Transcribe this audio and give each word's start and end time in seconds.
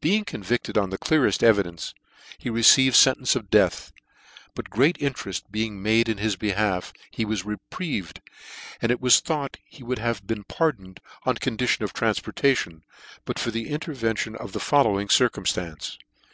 Being 0.00 0.24
convicted 0.24 0.78
on 0.78 0.88
the 0.88 0.96
cleareft 0.96 1.42
evidence, 1.42 1.92
he 2.38 2.48
received 2.48 2.96
fentence 2.96 3.36
of 3.36 3.50
death; 3.50 3.92
but 4.54 4.70
great 4.70 4.96
intereft 4.96 5.42
be 5.50 5.66
ing 5.66 5.82
made 5.82 6.08
in 6.08 6.16
his 6.16 6.36
behalf, 6.36 6.90
he 7.10 7.26
was 7.26 7.44
reprieved, 7.44 8.22
and 8.80 8.90
it 8.90 9.02
was 9.02 9.20
thought 9.20 9.58
he 9.66 9.82
would 9.84 9.98
have 9.98 10.26
been 10.26 10.44
pardoned, 10.44 11.00
oil 11.26 11.34
condition 11.34 11.84
of 11.84 11.92
tranfportation, 11.92 12.80
but 13.26 13.38
for 13.38 13.50
the 13.50 13.68
interven 13.68 14.16
tion 14.16 14.36
of 14.36 14.52
the 14.52 14.58
following 14.58 15.08
circumftance. 15.08 15.98